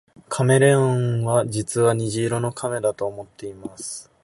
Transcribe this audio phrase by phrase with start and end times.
[0.29, 4.09] カメレオンは実は虹色の亀だと思っています